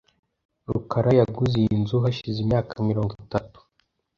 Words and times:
rukara 0.73 1.11
yaguze 1.19 1.55
iyi 1.61 1.75
nzu 1.81 1.95
hashize 2.03 2.37
imyaka 2.41 2.73
mirongo 2.89 3.11
itatu. 3.23 3.57